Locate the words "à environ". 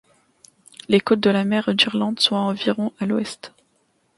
2.35-2.91